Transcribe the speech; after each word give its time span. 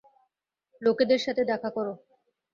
লোকদের 0.81 1.19
সাথে 1.19 1.41
দেখা 1.45 1.69
করো। 1.69 1.93